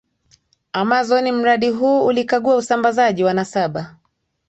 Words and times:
Amazon 0.73 1.31
Mradi 1.31 1.69
huu 1.69 2.05
ulikagua 2.05 2.55
usambazaji 2.55 3.23
wa 3.23 3.33
nasaba 3.33 3.95